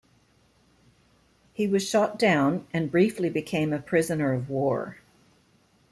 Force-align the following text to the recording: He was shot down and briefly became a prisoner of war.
He 1.53 1.67
was 1.67 1.87
shot 1.87 2.17
down 2.17 2.65
and 2.73 2.89
briefly 2.89 3.29
became 3.29 3.71
a 3.71 3.77
prisoner 3.77 4.33
of 4.33 4.49
war. 4.49 4.97